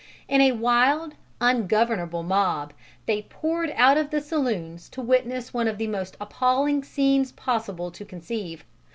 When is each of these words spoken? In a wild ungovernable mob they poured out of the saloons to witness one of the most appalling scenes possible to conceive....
In 0.27 0.41
a 0.41 0.53
wild 0.53 1.13
ungovernable 1.39 2.23
mob 2.23 2.73
they 3.05 3.21
poured 3.21 3.71
out 3.75 3.97
of 3.97 4.09
the 4.09 4.19
saloons 4.19 4.89
to 4.89 4.99
witness 4.99 5.53
one 5.53 5.67
of 5.67 5.77
the 5.77 5.85
most 5.85 6.17
appalling 6.19 6.83
scenes 6.83 7.31
possible 7.33 7.91
to 7.91 8.03
conceive.... 8.03 8.65